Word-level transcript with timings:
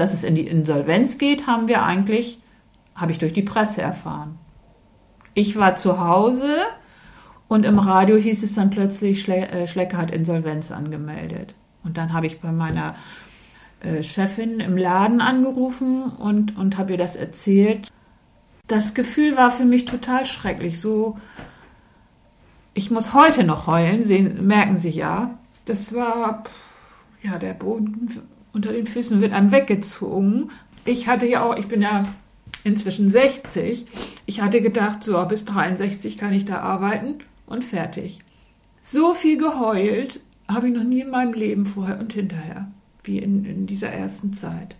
Dass 0.00 0.14
es 0.14 0.24
in 0.24 0.34
die 0.34 0.46
Insolvenz 0.46 1.18
geht, 1.18 1.46
haben 1.46 1.68
wir 1.68 1.82
eigentlich, 1.82 2.40
habe 2.94 3.12
ich 3.12 3.18
durch 3.18 3.34
die 3.34 3.42
Presse 3.42 3.82
erfahren. 3.82 4.38
Ich 5.34 5.58
war 5.58 5.74
zu 5.74 6.02
Hause 6.02 6.56
und 7.48 7.66
im 7.66 7.78
Radio 7.78 8.16
hieß 8.16 8.42
es 8.42 8.54
dann 8.54 8.70
plötzlich, 8.70 9.20
Schle 9.20 9.48
äh, 9.48 9.66
Schlecke 9.66 9.98
hat 9.98 10.10
Insolvenz 10.10 10.70
angemeldet. 10.70 11.54
Und 11.84 11.98
dann 11.98 12.14
habe 12.14 12.26
ich 12.26 12.40
bei 12.40 12.50
meiner 12.50 12.94
äh, 13.80 14.02
Chefin 14.02 14.60
im 14.60 14.78
Laden 14.78 15.20
angerufen 15.20 16.04
und, 16.04 16.56
und 16.56 16.78
habe 16.78 16.92
ihr 16.92 16.98
das 16.98 17.14
erzählt. 17.14 17.88
Das 18.68 18.94
Gefühl 18.94 19.36
war 19.36 19.50
für 19.50 19.66
mich 19.66 19.84
total 19.84 20.24
schrecklich. 20.24 20.80
So, 20.80 21.18
ich 22.72 22.90
muss 22.90 23.12
heute 23.12 23.44
noch 23.44 23.66
heulen, 23.66 24.06
sehen, 24.06 24.46
merken 24.46 24.78
Sie 24.78 24.92
ja. 24.92 25.38
Das 25.66 25.94
war, 25.94 26.44
ja, 27.20 27.38
der 27.38 27.52
Boden 27.52 28.08
unter 28.52 28.72
den 28.72 28.86
Füßen 28.86 29.20
wird 29.20 29.32
einem 29.32 29.52
weggezogen. 29.52 30.50
Ich 30.84 31.06
hatte 31.06 31.26
ja 31.26 31.42
auch, 31.42 31.56
ich 31.56 31.68
bin 31.68 31.82
ja 31.82 32.12
inzwischen 32.64 33.10
60. 33.10 33.86
Ich 34.26 34.40
hatte 34.40 34.60
gedacht, 34.60 35.04
so 35.04 35.24
bis 35.26 35.44
63 35.44 36.18
kann 36.18 36.32
ich 36.32 36.44
da 36.44 36.60
arbeiten 36.60 37.16
und 37.46 37.64
fertig. 37.64 38.20
So 38.82 39.14
viel 39.14 39.38
geheult 39.38 40.20
habe 40.48 40.68
ich 40.68 40.74
noch 40.74 40.84
nie 40.84 41.00
in 41.00 41.10
meinem 41.10 41.32
Leben 41.32 41.66
vorher 41.66 42.00
und 42.00 42.12
hinterher, 42.12 42.70
wie 43.04 43.18
in, 43.18 43.44
in 43.44 43.66
dieser 43.66 43.90
ersten 43.90 44.32
Zeit. 44.32 44.76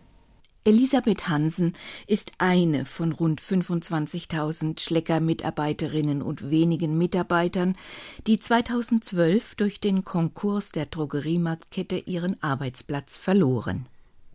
Elisabeth 0.64 1.26
Hansen 1.26 1.72
ist 2.06 2.32
eine 2.36 2.84
von 2.84 3.12
rund 3.12 3.40
25.000 3.40 4.78
Schlecker-Mitarbeiterinnen 4.78 6.20
und 6.20 6.50
wenigen 6.50 6.98
Mitarbeitern, 6.98 7.76
die 8.26 8.38
2012 8.38 9.54
durch 9.54 9.80
den 9.80 10.04
Konkurs 10.04 10.70
der 10.70 10.84
Drogeriemarktkette 10.84 11.96
ihren 11.96 12.42
Arbeitsplatz 12.42 13.16
verloren. 13.16 13.86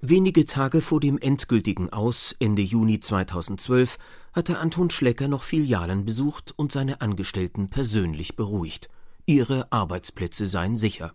Wenige 0.01 0.47
Tage 0.47 0.81
vor 0.81 0.99
dem 0.99 1.19
endgültigen 1.19 1.93
Aus, 1.93 2.35
Ende 2.39 2.63
Juni 2.63 2.99
2012, 2.99 3.99
hatte 4.33 4.57
Anton 4.57 4.89
Schlecker 4.89 5.27
noch 5.27 5.43
Filialen 5.43 6.05
besucht 6.05 6.53
und 6.55 6.71
seine 6.71 7.01
Angestellten 7.01 7.69
persönlich 7.69 8.35
beruhigt. 8.35 8.89
Ihre 9.27 9.71
Arbeitsplätze 9.71 10.47
seien 10.47 10.75
sicher. 10.75 11.13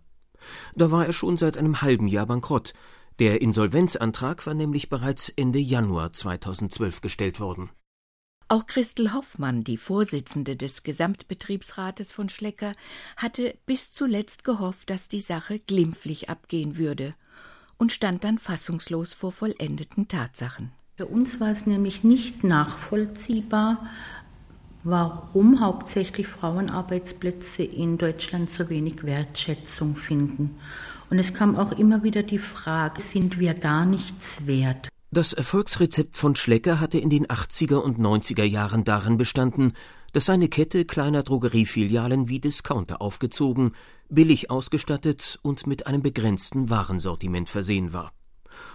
Da 0.73 0.89
war 0.89 1.05
er 1.05 1.13
schon 1.13 1.35
seit 1.35 1.57
einem 1.57 1.81
halben 1.81 2.07
Jahr 2.07 2.25
bankrott, 2.25 2.73
der 3.21 3.39
Insolvenzantrag 3.39 4.47
war 4.47 4.55
nämlich 4.55 4.89
bereits 4.89 5.29
Ende 5.29 5.59
Januar 5.59 6.11
2012 6.11 7.01
gestellt 7.01 7.39
worden. 7.39 7.69
Auch 8.47 8.65
Christel 8.65 9.13
Hoffmann, 9.13 9.63
die 9.63 9.77
Vorsitzende 9.77 10.55
des 10.55 10.81
Gesamtbetriebsrates 10.81 12.11
von 12.11 12.29
Schlecker, 12.29 12.73
hatte 13.17 13.53
bis 13.67 13.91
zuletzt 13.91 14.43
gehofft, 14.43 14.89
dass 14.89 15.07
die 15.07 15.21
Sache 15.21 15.59
glimpflich 15.59 16.31
abgehen 16.31 16.77
würde 16.77 17.13
und 17.77 17.91
stand 17.91 18.23
dann 18.23 18.39
fassungslos 18.39 19.13
vor 19.13 19.31
vollendeten 19.31 20.07
Tatsachen. 20.07 20.71
Für 20.97 21.05
uns 21.05 21.39
war 21.39 21.51
es 21.51 21.67
nämlich 21.67 22.03
nicht 22.03 22.43
nachvollziehbar, 22.43 23.87
warum 24.83 25.59
hauptsächlich 25.59 26.27
Frauenarbeitsplätze 26.27 27.61
in 27.61 27.99
Deutschland 27.99 28.49
so 28.49 28.67
wenig 28.67 29.03
Wertschätzung 29.03 29.95
finden. 29.95 30.57
Und 31.11 31.19
es 31.19 31.33
kam 31.33 31.57
auch 31.57 31.73
immer 31.73 32.03
wieder 32.03 32.23
die 32.23 32.39
Frage, 32.39 33.01
sind 33.01 33.37
wir 33.37 33.53
gar 33.53 33.85
nichts 33.85 34.47
wert? 34.47 34.87
Das 35.11 35.33
Erfolgsrezept 35.33 36.15
von 36.15 36.37
Schlecker 36.37 36.79
hatte 36.79 36.99
in 36.99 37.09
den 37.09 37.27
80er 37.27 37.75
und 37.75 37.99
90er 37.99 38.45
Jahren 38.45 38.85
darin 38.85 39.17
bestanden, 39.17 39.73
dass 40.13 40.27
seine 40.27 40.47
Kette 40.47 40.85
kleiner 40.85 41.23
Drogeriefilialen 41.23 42.29
wie 42.29 42.39
Discounter 42.39 43.01
aufgezogen, 43.01 43.73
billig 44.07 44.49
ausgestattet 44.49 45.37
und 45.41 45.67
mit 45.67 45.85
einem 45.85 46.01
begrenzten 46.01 46.69
Warensortiment 46.69 47.49
versehen 47.49 47.91
war. 47.91 48.13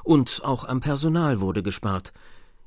Und 0.05 0.43
auch 0.45 0.65
am 0.65 0.81
Personal 0.81 1.41
wurde 1.41 1.63
gespart. 1.63 2.13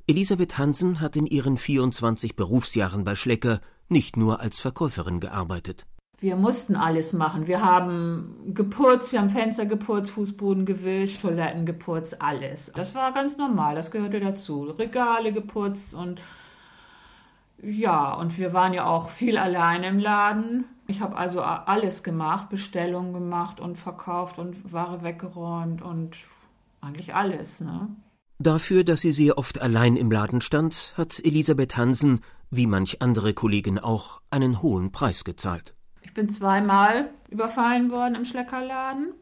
Elisabeth 0.08 0.58
Hansen 0.58 1.00
hat 1.00 1.16
in 1.16 1.28
ihren 1.28 1.58
24 1.58 2.36
Berufsjahren 2.36 3.04
bei 3.04 3.14
Schlecker 3.14 3.62
nicht 3.88 4.18
nur 4.18 4.40
als 4.40 4.60
Verkäuferin 4.60 5.20
gearbeitet. 5.20 5.86
Wir 6.22 6.36
mussten 6.36 6.76
alles 6.76 7.14
machen. 7.14 7.48
Wir 7.48 7.64
haben 7.64 8.54
geputzt, 8.54 9.14
wir 9.14 9.20
haben 9.20 9.30
Fenster 9.30 9.66
geputzt, 9.66 10.12
Fußboden 10.12 10.66
gewischt, 10.66 11.22
Toiletten 11.22 11.66
geputzt, 11.66 12.22
alles. 12.22 12.72
Das 12.76 12.94
war 12.94 13.14
ganz 13.14 13.38
normal, 13.38 13.76
das 13.76 13.90
gehörte 13.90 14.20
dazu. 14.20 14.64
Regale 14.64 15.32
geputzt 15.32 15.94
und 15.94 16.20
ja, 17.62 18.14
und 18.14 18.38
wir 18.38 18.54
waren 18.54 18.74
ja 18.74 18.86
auch 18.86 19.10
viel 19.10 19.38
alleine 19.38 19.88
im 19.88 20.00
Laden. 20.00 20.66
Ich 20.88 21.02
habe 21.02 21.18
also 21.18 21.42
alles 21.42 22.04
gemacht, 22.04 22.50
Bestellungen 22.50 23.14
gemacht 23.14 23.60
und 23.60 23.78
verkauft 23.78 24.40
und 24.40 24.72
Ware 24.72 25.04
weggeräumt 25.04 25.82
und 25.82 26.16
eigentlich 26.82 27.14
alles. 27.14 27.60
Ne? 27.62 27.90
Dafür, 28.40 28.84
dass 28.84 29.02
sie 29.02 29.12
sehr 29.12 29.38
oft 29.38 29.62
allein 29.62 29.98
im 29.98 30.12
Laden 30.12 30.42
stand, 30.42 30.94
hat 30.98 31.20
Elisabeth 31.24 31.76
Hansen, 31.76 32.22
wie 32.50 32.68
manch 32.68 33.02
andere 33.02 33.34
Kollegin 33.34 33.78
auch, 33.78 34.22
einen 34.32 34.62
hohen 34.62 34.92
Preis 34.92 35.24
gezahlt. 35.24 35.76
Ich 36.02 36.14
bin 36.14 36.30
zweimal 36.30 37.10
überfallen 37.30 37.92
worden 37.92 38.16
im 38.16 38.26
Schleckerladen. 38.26 39.14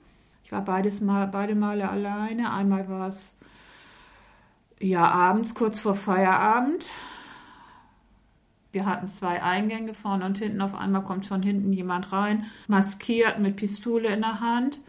Ich 0.43 0.51
war 0.51 0.61
beides 0.61 1.01
mal, 1.01 1.27
beide 1.27 1.55
Male 1.55 1.89
alleine. 1.89 2.53
Einmal 2.53 2.87
war 2.87 3.07
es 3.07 3.35
ja 4.79 5.09
abends, 5.09 5.53
kurz 5.53 5.79
vor 5.79 5.95
Feierabend. 5.95 6.89
Wir 8.71 8.85
hatten 8.85 9.07
zwei 9.07 9.41
Eingänge 9.41 9.93
vorne 9.93 10.25
und 10.25 10.37
hinten. 10.37 10.61
Auf 10.61 10.75
einmal 10.75 11.03
kommt 11.03 11.25
von 11.25 11.41
hinten 11.41 11.73
jemand 11.73 12.11
rein, 12.11 12.45
maskiert 12.67 13.39
mit 13.39 13.55
Pistole 13.55 14.09
in 14.09 14.21
der 14.21 14.39
Hand 14.39 14.81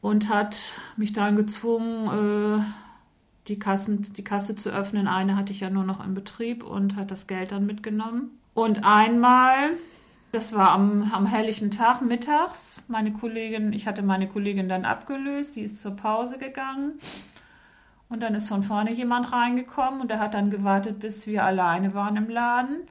und 0.00 0.28
hat 0.28 0.72
mich 0.96 1.12
dann 1.12 1.36
gezwungen, 1.36 2.60
äh, 2.60 2.64
die, 3.48 3.58
Kassen, 3.58 4.12
die 4.14 4.24
Kasse 4.24 4.56
zu 4.56 4.70
öffnen. 4.70 5.06
Eine 5.06 5.36
hatte 5.36 5.52
ich 5.52 5.60
ja 5.60 5.70
nur 5.70 5.84
noch 5.84 6.04
in 6.04 6.14
Betrieb 6.14 6.64
und 6.64 6.96
hat 6.96 7.10
das 7.10 7.26
Geld 7.26 7.52
dann 7.52 7.66
mitgenommen. 7.66 8.38
Und 8.54 8.84
einmal 8.84 9.70
das 10.32 10.54
war 10.54 10.70
am, 10.70 11.10
am 11.12 11.26
helllichen 11.26 11.70
Tag 11.70 12.02
mittags. 12.02 12.84
Meine 12.88 13.12
Kollegin, 13.12 13.72
ich 13.72 13.86
hatte 13.86 14.02
meine 14.02 14.28
Kollegin 14.28 14.68
dann 14.68 14.84
abgelöst, 14.84 15.56
die 15.56 15.62
ist 15.62 15.80
zur 15.80 15.96
Pause 15.96 16.38
gegangen. 16.38 16.98
Und 18.08 18.20
dann 18.22 18.34
ist 18.34 18.48
von 18.48 18.62
vorne 18.62 18.92
jemand 18.92 19.32
reingekommen 19.32 20.00
und 20.00 20.10
der 20.10 20.20
hat 20.20 20.34
dann 20.34 20.50
gewartet, 20.50 21.00
bis 21.00 21.26
wir 21.26 21.44
alleine 21.44 21.94
waren 21.94 22.16
im 22.16 22.28
Laden. 22.28 22.88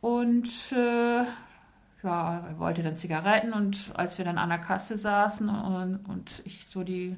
Und 0.00 0.72
äh, 0.72 1.24
ja, 2.02 2.44
er 2.48 2.58
wollte 2.58 2.82
dann 2.82 2.96
Zigaretten 2.96 3.52
und 3.52 3.92
als 3.96 4.18
wir 4.18 4.24
dann 4.24 4.38
an 4.38 4.50
der 4.50 4.58
Kasse 4.58 4.96
saßen 4.96 5.48
und, 5.48 5.96
und 6.08 6.42
ich 6.44 6.66
so 6.68 6.84
die 6.84 7.16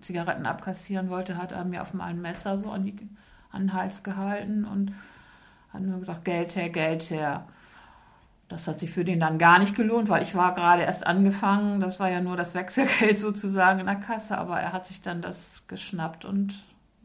Zigaretten 0.00 0.46
abkassieren 0.46 1.08
wollte, 1.08 1.36
hat 1.36 1.52
er 1.52 1.64
mir 1.64 1.82
auf 1.82 1.92
einmal 1.92 2.10
ein 2.10 2.20
Messer 2.20 2.58
so 2.58 2.70
an, 2.70 2.84
die, 2.84 2.96
an 3.50 3.62
den 3.62 3.72
Hals 3.72 4.02
gehalten 4.02 4.64
und 4.64 4.92
hat 5.72 5.80
nur 5.80 5.98
gesagt, 5.98 6.24
Geld 6.24 6.56
her, 6.56 6.68
Geld 6.68 7.10
her. 7.10 7.46
Das 8.48 8.66
hat 8.66 8.80
sich 8.80 8.90
für 8.90 9.04
den 9.04 9.20
dann 9.20 9.38
gar 9.38 9.58
nicht 9.58 9.76
gelohnt, 9.76 10.08
weil 10.08 10.22
ich 10.22 10.34
war 10.34 10.54
gerade 10.54 10.82
erst 10.82 11.06
angefangen. 11.06 11.80
Das 11.80 12.00
war 12.00 12.10
ja 12.10 12.20
nur 12.20 12.36
das 12.36 12.54
Wechselgeld 12.54 13.18
sozusagen 13.18 13.80
in 13.80 13.86
der 13.86 13.96
Kasse, 13.96 14.38
aber 14.38 14.58
er 14.58 14.72
hat 14.72 14.86
sich 14.86 15.02
dann 15.02 15.20
das 15.20 15.66
geschnappt 15.68 16.24
und 16.24 16.54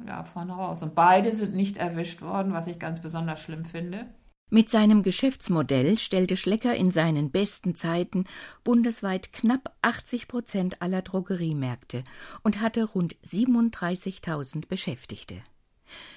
ja, 0.08 0.24
vorne 0.24 0.54
raus. 0.54 0.81
Und 0.84 0.96
beide 0.96 1.34
sind 1.34 1.54
nicht 1.54 1.78
erwischt 1.78 2.22
worden, 2.22 2.54
was 2.54 2.68
ich 2.68 2.80
ganz 2.80 3.02
besonders 3.02 3.42
schlimm 3.42 3.66
finde. 3.66 4.06
Mit 4.50 4.70
seinem 4.70 5.02
Geschäftsmodell 5.02 5.98
stellte 5.98 6.38
Schlecker 6.38 6.76
in 6.76 6.92
seinen 6.92 7.31
besten 7.31 7.75
Zeiten 7.75 8.25
bundesweit 8.64 9.34
knapp 9.34 9.75
80 9.81 10.28
Prozent 10.28 10.81
aller 10.81 11.02
Drogeriemärkte 11.02 12.04
und 12.44 12.62
hatte 12.62 12.84
rund 12.84 13.16
37.000 13.25 14.68
Beschäftigte. 14.68 15.42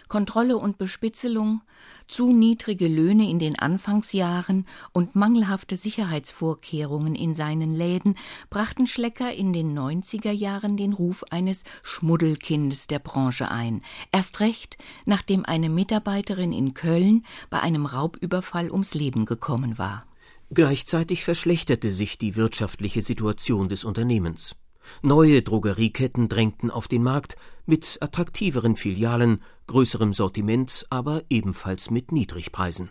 Kontrolle 0.08 0.56
und 0.56 0.78
Bespitzelung, 0.78 1.62
zu 2.06 2.32
niedrige 2.32 2.86
Löhne 2.86 3.28
in 3.28 3.38
den 3.38 3.58
Anfangsjahren 3.58 4.66
und 4.92 5.16
mangelhafte 5.16 5.76
Sicherheitsvorkehrungen 5.76 7.14
in 7.14 7.34
seinen 7.34 7.72
Läden 7.72 8.16
brachten 8.48 8.86
Schlecker 8.86 9.32
in 9.32 9.52
den 9.52 9.76
90er 9.76 10.30
Jahren 10.30 10.76
den 10.76 10.92
Ruf 10.92 11.24
eines 11.30 11.64
Schmuddelkindes 11.82 12.86
der 12.86 13.00
Branche 13.00 13.50
ein. 13.50 13.82
Erst 14.12 14.40
recht, 14.40 14.78
nachdem 15.04 15.44
eine 15.44 15.68
Mitarbeiterin 15.68 16.52
in 16.52 16.74
Köln 16.74 17.24
bei 17.50 17.60
einem 17.60 17.86
Raubüberfall 17.86 18.70
ums 18.70 18.94
Leben 18.94 19.26
gekommen 19.26 19.78
war. 19.78 20.06
Gleichzeitig 20.50 21.24
verschlechterte 21.24 21.92
sich 21.92 22.18
die 22.18 22.36
wirtschaftliche 22.36 23.02
Situation 23.02 23.68
des 23.68 23.84
Unternehmens. 23.84 24.54
Neue 25.02 25.42
Drogerieketten 25.42 26.28
drängten 26.28 26.70
auf 26.70 26.88
den 26.88 27.02
Markt 27.02 27.36
mit 27.64 27.98
attraktiveren 28.00 28.76
Filialen, 28.76 29.42
größerem 29.66 30.12
Sortiment, 30.12 30.86
aber 30.90 31.22
ebenfalls 31.28 31.90
mit 31.90 32.12
Niedrigpreisen. 32.12 32.90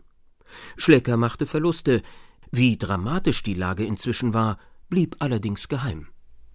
Schlecker 0.77 1.17
machte 1.17 1.45
Verluste. 1.45 2.01
Wie 2.51 2.77
dramatisch 2.77 3.43
die 3.43 3.53
Lage 3.53 3.85
inzwischen 3.85 4.33
war, 4.33 4.57
blieb 4.89 5.17
allerdings 5.19 5.67
geheim. 5.67 6.07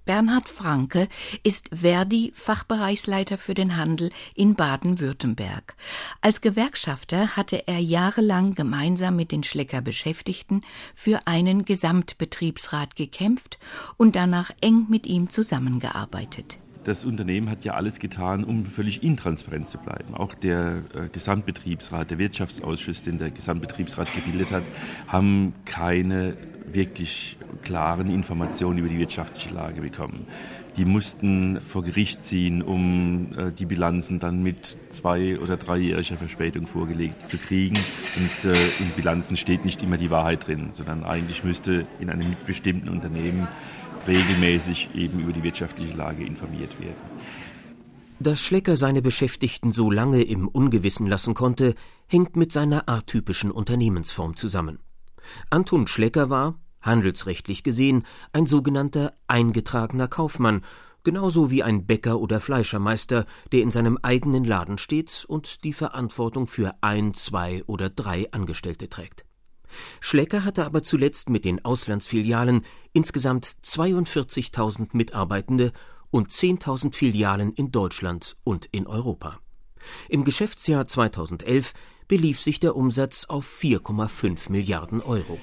Bernhard 0.04 0.48
Franke 0.48 1.08
ist 1.42 1.68
Verdi-Fachbereichsleiter 1.72 3.38
für 3.38 3.54
den 3.54 3.76
Handel 3.76 4.10
in 4.34 4.54
Baden-Württemberg. 4.54 5.76
Als 6.20 6.40
Gewerkschafter 6.40 7.36
hatte 7.36 7.68
er 7.68 7.78
jahrelang 7.78 8.54
gemeinsam 8.54 9.16
mit 9.16 9.32
den 9.32 9.42
Schlecker 9.42 9.82
Beschäftigten 9.82 10.62
für 10.94 11.26
einen 11.26 11.64
Gesamtbetriebsrat 11.64 12.96
gekämpft 12.96 13.58
und 13.96 14.16
danach 14.16 14.50
eng 14.60 14.86
mit 14.88 15.06
ihm 15.06 15.28
zusammengearbeitet. 15.28 16.58
Das 16.90 17.04
Unternehmen 17.04 17.48
hat 17.48 17.64
ja 17.64 17.74
alles 17.74 18.00
getan, 18.00 18.42
um 18.42 18.66
völlig 18.66 19.02
intransparent 19.02 19.68
zu 19.68 19.78
bleiben. 19.78 20.14
Auch 20.14 20.34
der 20.34 20.82
äh, 20.94 21.08
Gesamtbetriebsrat, 21.12 22.10
der 22.10 22.18
Wirtschaftsausschuss, 22.18 23.02
den 23.02 23.18
der 23.18 23.30
Gesamtbetriebsrat 23.30 24.12
gebildet 24.12 24.50
hat, 24.50 24.64
haben 25.06 25.54
keine 25.64 26.36
wirklich 26.66 27.36
klaren 27.62 28.10
Informationen 28.10 28.78
über 28.78 28.88
die 28.88 28.98
wirtschaftliche 28.98 29.54
Lage 29.54 29.80
bekommen. 29.80 30.26
Die 30.76 30.84
mussten 30.84 31.60
vor 31.60 31.82
Gericht 31.82 32.22
ziehen, 32.22 32.62
um 32.62 33.36
äh, 33.36 33.52
die 33.52 33.66
Bilanzen 33.66 34.18
dann 34.18 34.42
mit 34.42 34.78
zwei- 34.88 35.38
oder 35.38 35.56
dreijähriger 35.56 36.16
Verspätung 36.16 36.66
vorgelegt 36.66 37.28
zu 37.28 37.38
kriegen. 37.38 37.78
Und 38.16 38.44
äh, 38.44 38.52
in 38.78 38.90
Bilanzen 38.96 39.36
steht 39.36 39.64
nicht 39.64 39.82
immer 39.82 39.96
die 39.96 40.10
Wahrheit 40.10 40.46
drin, 40.46 40.68
sondern 40.70 41.04
eigentlich 41.04 41.44
müsste 41.44 41.86
in 41.98 42.10
einem 42.10 42.28
mitbestimmten 42.28 42.88
Unternehmen 42.88 43.48
regelmäßig 44.06 44.90
eben 44.94 45.20
über 45.20 45.32
die 45.32 45.42
wirtschaftliche 45.42 45.96
Lage 45.96 46.24
informiert 46.24 46.80
werden. 46.80 46.96
Dass 48.18 48.40
Schlecker 48.40 48.76
seine 48.76 49.02
Beschäftigten 49.02 49.72
so 49.72 49.90
lange 49.90 50.22
im 50.22 50.46
Ungewissen 50.46 51.06
lassen 51.06 51.34
konnte, 51.34 51.74
hängt 52.06 52.36
mit 52.36 52.52
seiner 52.52 52.88
atypischen 52.88 53.50
Unternehmensform 53.50 54.36
zusammen. 54.36 54.78
Anton 55.48 55.86
Schlecker 55.86 56.28
war, 56.28 56.58
handelsrechtlich 56.80 57.62
gesehen, 57.62 58.04
ein 58.32 58.46
sogenannter 58.46 59.14
eingetragener 59.26 60.08
Kaufmann, 60.08 60.62
genauso 61.04 61.50
wie 61.50 61.62
ein 61.62 61.86
Bäcker 61.86 62.20
oder 62.20 62.40
Fleischermeister, 62.40 63.26
der 63.52 63.62
in 63.62 63.70
seinem 63.70 63.98
eigenen 64.02 64.44
Laden 64.44 64.78
steht 64.78 65.24
und 65.28 65.64
die 65.64 65.72
Verantwortung 65.72 66.46
für 66.46 66.74
ein, 66.80 67.14
zwei 67.14 67.62
oder 67.66 67.90
drei 67.90 68.30
Angestellte 68.32 68.88
trägt. 68.88 69.24
Schlecker 70.00 70.44
hatte 70.44 70.64
aber 70.66 70.82
zuletzt 70.82 71.30
mit 71.30 71.44
den 71.44 71.64
Auslandsfilialen 71.64 72.64
insgesamt 72.92 73.56
42.000 73.64 74.88
Mitarbeitende 74.92 75.72
und 76.10 76.28
10.000 76.30 76.94
Filialen 76.94 77.52
in 77.52 77.70
Deutschland 77.70 78.36
und 78.42 78.66
in 78.66 78.86
Europa. 78.86 79.38
Im 80.08 80.24
Geschäftsjahr 80.24 80.86
2011 80.86 81.72
belief 82.08 82.40
sich 82.40 82.60
der 82.60 82.76
Umsatz 82.76 83.24
auf 83.26 83.46
4,5 83.46 84.50
Milliarden 84.50 85.00
Euro. 85.00 85.38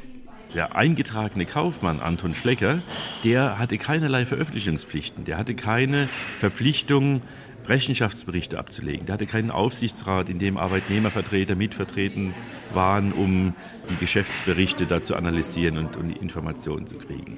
Der 0.53 0.75
eingetragene 0.75 1.45
Kaufmann 1.45 1.99
Anton 1.99 2.33
Schlecker, 2.33 2.79
der 3.23 3.59
hatte 3.59 3.77
keinerlei 3.77 4.25
Veröffentlichungspflichten, 4.25 5.25
der 5.25 5.37
hatte 5.37 5.55
keine 5.55 6.07
Verpflichtung, 6.39 7.21
Rechenschaftsberichte 7.67 8.57
abzulegen. 8.57 9.05
Der 9.05 9.13
hatte 9.13 9.25
keinen 9.25 9.51
Aufsichtsrat, 9.51 10.29
in 10.29 10.39
dem 10.39 10.57
Arbeitnehmervertreter 10.57 11.55
mitvertreten 11.55 12.33
waren, 12.73 13.11
um 13.11 13.53
die 13.89 13.95
Geschäftsberichte 13.97 14.85
da 14.85 15.03
zu 15.03 15.15
analysieren 15.15 15.77
und, 15.77 15.97
und 15.97 16.11
Informationen 16.11 16.87
zu 16.87 16.97
kriegen. 16.97 17.37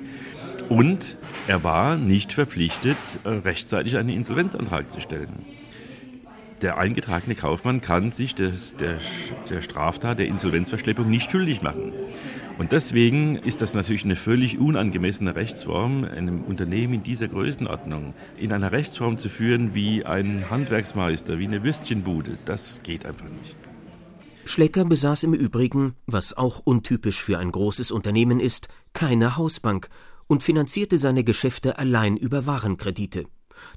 Und 0.69 1.17
er 1.47 1.63
war 1.63 1.97
nicht 1.97 2.31
verpflichtet, 2.33 2.97
äh, 3.23 3.29
rechtzeitig 3.29 3.97
einen 3.97 4.09
Insolvenzantrag 4.09 4.91
zu 4.91 5.01
stellen. 5.01 5.45
Der 6.61 6.77
eingetragene 6.77 7.35
Kaufmann 7.35 7.79
kann 7.79 8.11
sich 8.11 8.35
des, 8.35 8.75
der, 8.75 8.97
der 9.49 9.61
Straftat 9.61 10.19
der 10.19 10.27
Insolvenzverschleppung 10.27 11.09
nicht 11.09 11.31
schuldig 11.31 11.61
machen. 11.61 11.93
Und 12.57 12.73
deswegen 12.73 13.37
ist 13.37 13.61
das 13.61 13.73
natürlich 13.73 14.03
eine 14.03 14.17
völlig 14.17 14.59
unangemessene 14.59 15.35
Rechtsform, 15.35 16.03
einem 16.03 16.41
Unternehmen 16.41 16.95
in 16.95 17.03
dieser 17.03 17.29
Größenordnung 17.29 18.13
in 18.37 18.51
einer 18.51 18.73
Rechtsform 18.73 19.17
zu 19.17 19.29
führen 19.29 19.73
wie 19.73 20.03
ein 20.03 20.49
Handwerksmeister, 20.49 21.39
wie 21.39 21.47
eine 21.47 21.63
Würstchenbude. 21.63 22.37
Das 22.43 22.83
geht 22.83 23.05
einfach 23.05 23.29
nicht. 23.29 23.55
Schlecker 24.43 24.83
besaß 24.83 25.23
im 25.23 25.33
Übrigen, 25.33 25.93
was 26.07 26.35
auch 26.35 26.59
untypisch 26.59 27.23
für 27.23 27.37
ein 27.37 27.51
großes 27.51 27.91
Unternehmen 27.91 28.41
ist, 28.41 28.67
keine 28.91 29.37
Hausbank 29.37 29.89
und 30.27 30.43
finanzierte 30.43 30.97
seine 30.97 31.23
Geschäfte 31.23 31.77
allein 31.77 32.17
über 32.17 32.45
Warenkredite. 32.45 33.25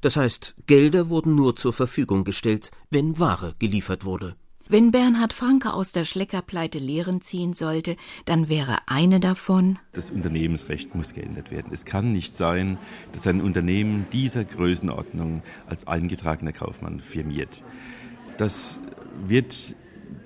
Das 0.01 0.17
heißt, 0.17 0.55
Gelder 0.67 1.09
wurden 1.09 1.35
nur 1.35 1.57
zur 1.57 1.73
Verfügung 1.73 2.25
gestellt, 2.25 2.71
wenn 2.91 3.19
Ware 3.19 3.55
geliefert 3.59 4.05
wurde. 4.05 4.37
Wenn 4.69 4.91
Bernhard 4.91 5.33
Franke 5.33 5.75
aus 5.75 5.93
der 5.93 6.05
Schleckerpleite 6.05 6.79
Lehren 6.79 7.21
ziehen 7.21 7.53
sollte, 7.53 7.97
dann 8.25 8.49
wäre 8.49 8.79
eine 8.87 9.21
davon 9.21 9.79
Das 9.93 10.11
Unternehmensrecht 10.11 10.95
muss 10.95 11.13
geändert 11.13 11.51
werden. 11.51 11.73
Es 11.73 11.85
kann 11.85 12.13
nicht 12.13 12.37
sein, 12.37 12.79
dass 13.13 13.27
ein 13.27 13.41
Unternehmen 13.41 14.07
dieser 14.13 14.45
Größenordnung 14.45 15.43
als 15.67 15.87
eingetragener 15.87 16.53
Kaufmann 16.53 17.01
firmiert. 17.01 17.63
Das 18.39 18.81
wird 19.27 19.77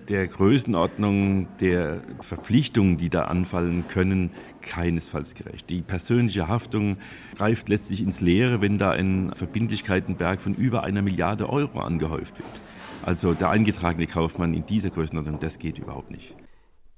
der 0.08 0.26
Größenordnung 0.26 1.48
der 1.58 2.00
Verpflichtungen, 2.20 2.96
die 2.96 3.10
da 3.10 3.24
anfallen 3.24 3.88
können, 3.88 4.30
keinesfalls 4.62 5.34
gerecht. 5.34 5.70
Die 5.70 5.82
persönliche 5.82 6.48
Haftung 6.48 6.96
greift 7.36 7.68
letztlich 7.68 8.00
ins 8.00 8.20
Leere, 8.20 8.60
wenn 8.60 8.78
da 8.78 8.90
ein 8.90 9.32
Verbindlichkeitenberg 9.34 10.40
von 10.40 10.54
über 10.54 10.84
einer 10.84 11.02
Milliarde 11.02 11.48
Euro 11.48 11.80
angehäuft 11.80 12.38
wird. 12.38 12.62
Also 13.02 13.34
der 13.34 13.50
eingetragene 13.50 14.06
Kaufmann 14.06 14.54
in 14.54 14.66
dieser 14.66 14.90
Größenordnung, 14.90 15.38
das 15.40 15.58
geht 15.58 15.78
überhaupt 15.78 16.10
nicht. 16.10 16.34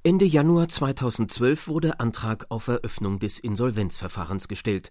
Ende 0.05 0.25
Januar 0.25 0.69
2012 0.69 1.69
wurde 1.69 2.01
Antrag 2.01 2.47
auf 2.51 2.69
Eröffnung 2.69 3.19
des 3.19 3.39
Insolvenzverfahrens 3.39 4.49
gestellt. 4.49 4.91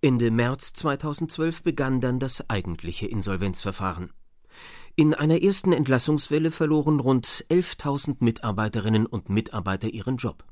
Ende 0.00 0.30
März 0.30 0.72
2012 0.74 1.62
begann 1.62 2.00
dann 2.00 2.18
das 2.18 2.48
eigentliche 2.50 3.06
Insolvenzverfahren. 3.06 4.10
In 4.98 5.14
einer 5.14 5.40
ersten 5.40 5.72
Entlassungswelle 5.72 6.50
verloren 6.50 6.98
rund 6.98 7.44
11.000 7.50 8.16
Mitarbeiterinnen 8.18 9.06
und 9.06 9.28
Mitarbeiter 9.28 9.86
ihren 9.86 10.16
Job. 10.16 10.42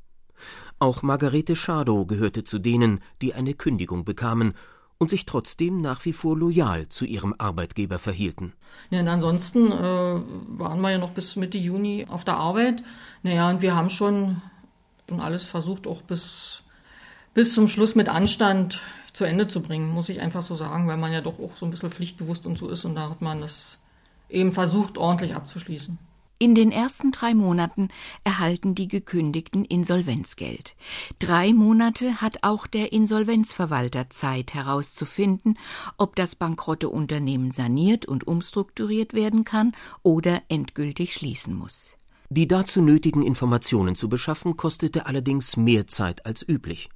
Auch 0.78 1.02
Margarete 1.02 1.56
Schadow 1.56 2.06
gehörte 2.06 2.44
zu 2.44 2.60
denen, 2.60 3.00
die 3.20 3.34
eine 3.34 3.54
Kündigung 3.54 4.04
bekamen 4.04 4.54
und 4.98 5.10
sich 5.10 5.26
trotzdem 5.26 5.80
nach 5.80 6.04
wie 6.04 6.12
vor 6.12 6.38
loyal 6.38 6.88
zu 6.88 7.06
ihrem 7.06 7.34
Arbeitgeber 7.36 7.98
verhielten. 7.98 8.52
Ja, 8.90 9.00
und 9.00 9.08
ansonsten 9.08 9.72
äh, 9.72 9.74
waren 9.80 10.80
wir 10.80 10.92
ja 10.92 10.98
noch 10.98 11.10
bis 11.10 11.34
Mitte 11.34 11.58
Juni 11.58 12.06
auf 12.08 12.22
der 12.22 12.36
Arbeit. 12.36 12.84
Naja, 13.24 13.50
und 13.50 13.62
wir 13.62 13.74
haben 13.74 13.90
schon, 13.90 14.42
schon 15.08 15.18
alles 15.18 15.44
versucht, 15.44 15.88
auch 15.88 16.02
bis, 16.02 16.62
bis 17.34 17.52
zum 17.52 17.66
Schluss 17.66 17.96
mit 17.96 18.08
Anstand 18.08 18.80
zu 19.12 19.24
Ende 19.24 19.48
zu 19.48 19.60
bringen, 19.60 19.90
muss 19.90 20.08
ich 20.08 20.20
einfach 20.20 20.42
so 20.42 20.54
sagen, 20.54 20.86
weil 20.86 20.98
man 20.98 21.12
ja 21.12 21.20
doch 21.20 21.40
auch 21.40 21.56
so 21.56 21.66
ein 21.66 21.72
bisschen 21.72 21.90
pflichtbewusst 21.90 22.46
und 22.46 22.56
so 22.56 22.68
ist 22.68 22.84
und 22.84 22.94
da 22.94 23.10
hat 23.10 23.22
man 23.22 23.40
das 23.40 23.80
eben 24.28 24.50
versucht, 24.50 24.98
ordentlich 24.98 25.34
abzuschließen. 25.34 25.98
In 26.38 26.54
den 26.54 26.70
ersten 26.70 27.12
drei 27.12 27.32
Monaten 27.32 27.88
erhalten 28.22 28.74
die 28.74 28.88
Gekündigten 28.88 29.64
Insolvenzgeld. 29.64 30.76
Drei 31.18 31.54
Monate 31.54 32.20
hat 32.20 32.38
auch 32.42 32.66
der 32.66 32.92
Insolvenzverwalter 32.92 34.10
Zeit 34.10 34.52
herauszufinden, 34.52 35.58
ob 35.96 36.14
das 36.14 36.34
bankrotte 36.34 36.90
Unternehmen 36.90 37.52
saniert 37.52 38.04
und 38.04 38.26
umstrukturiert 38.26 39.14
werden 39.14 39.44
kann 39.44 39.72
oder 40.02 40.42
endgültig 40.50 41.14
schließen 41.14 41.56
muss. 41.56 41.94
Die 42.28 42.46
dazu 42.46 42.82
nötigen 42.82 43.22
Informationen 43.22 43.94
zu 43.94 44.10
beschaffen, 44.10 44.58
kostete 44.58 45.06
allerdings 45.06 45.56
mehr 45.56 45.86
Zeit 45.86 46.26
als 46.26 46.46
üblich. 46.46 46.90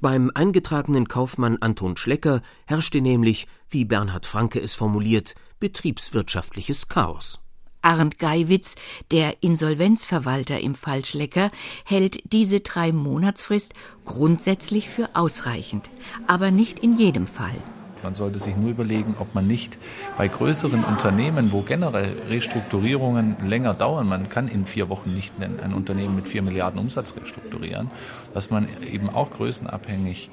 Beim 0.00 0.30
eingetragenen 0.34 1.06
Kaufmann 1.06 1.58
Anton 1.60 1.96
Schlecker 1.96 2.42
herrschte 2.66 3.00
nämlich, 3.00 3.46
wie 3.68 3.84
Bernhard 3.84 4.26
Franke 4.26 4.60
es 4.60 4.74
formuliert, 4.74 5.36
betriebswirtschaftliches 5.62 6.88
Chaos. 6.88 7.38
Arndt 7.82 8.18
Geiwitz, 8.18 8.74
der 9.12 9.44
Insolvenzverwalter 9.44 10.58
im 10.58 10.74
Fall 10.74 11.04
Schlecker, 11.04 11.52
hält 11.84 12.32
diese 12.32 12.60
drei 12.60 12.90
Monatsfrist 12.90 13.72
grundsätzlich 14.04 14.88
für 14.88 15.10
ausreichend, 15.14 15.88
aber 16.26 16.50
nicht 16.50 16.80
in 16.80 16.98
jedem 16.98 17.28
Fall. 17.28 17.54
Man 18.02 18.16
sollte 18.16 18.40
sich 18.40 18.56
nur 18.56 18.70
überlegen, 18.70 19.14
ob 19.20 19.36
man 19.36 19.46
nicht 19.46 19.78
bei 20.16 20.26
größeren 20.26 20.82
Unternehmen, 20.82 21.52
wo 21.52 21.62
generell 21.62 22.16
Restrukturierungen 22.28 23.36
länger 23.48 23.74
dauern, 23.74 24.08
man 24.08 24.28
kann 24.28 24.48
in 24.48 24.66
vier 24.66 24.88
Wochen 24.88 25.14
nicht 25.14 25.32
ein, 25.40 25.60
ein 25.60 25.72
Unternehmen 25.72 26.16
mit 26.16 26.26
vier 26.26 26.42
Milliarden 26.42 26.80
Umsatz 26.80 27.14
restrukturieren, 27.14 27.88
dass 28.34 28.50
man 28.50 28.66
eben 28.92 29.08
auch 29.10 29.30
größenabhängig 29.30 30.28